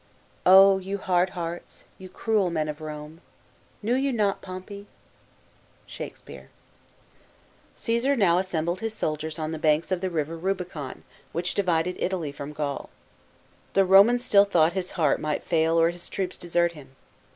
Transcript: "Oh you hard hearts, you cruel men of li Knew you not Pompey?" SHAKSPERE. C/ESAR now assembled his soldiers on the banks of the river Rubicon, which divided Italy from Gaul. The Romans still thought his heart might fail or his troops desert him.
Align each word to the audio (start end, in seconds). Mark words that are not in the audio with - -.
"Oh 0.47 0.79
you 0.79 0.97
hard 0.97 1.29
hearts, 1.37 1.85
you 1.99 2.09
cruel 2.09 2.49
men 2.49 2.67
of 2.67 2.81
li 2.81 3.19
Knew 3.83 3.93
you 3.93 4.11
not 4.11 4.41
Pompey?" 4.41 4.87
SHAKSPERE. 5.95 6.49
C/ESAR 7.75 8.15
now 8.15 8.39
assembled 8.39 8.79
his 8.79 8.95
soldiers 8.95 9.37
on 9.37 9.51
the 9.51 9.59
banks 9.59 9.91
of 9.91 10.01
the 10.01 10.09
river 10.09 10.35
Rubicon, 10.35 11.03
which 11.33 11.53
divided 11.53 11.97
Italy 11.99 12.31
from 12.31 12.51
Gaul. 12.51 12.89
The 13.73 13.85
Romans 13.85 14.25
still 14.25 14.45
thought 14.45 14.73
his 14.73 14.89
heart 14.97 15.21
might 15.21 15.43
fail 15.43 15.79
or 15.79 15.91
his 15.91 16.09
troops 16.09 16.35
desert 16.35 16.71
him. 16.71 16.95